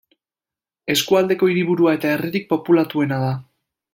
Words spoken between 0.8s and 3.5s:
Eskualdeko hiriburua eta herririk populatuena da.